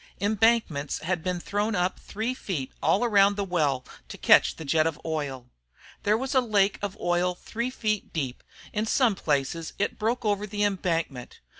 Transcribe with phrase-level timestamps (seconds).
[0.19, 4.87] Embankments had been thrown up three feet all around the well to catch the jet
[4.87, 5.51] of oil.
[6.01, 8.41] There was a lake of oil three feet deep;
[8.73, 11.39] in some places it broke over the embankment.